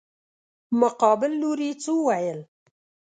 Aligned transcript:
مقابل 0.79 1.31
لوري 1.41 1.69
څه 1.83 1.89
وويل. 1.97 2.39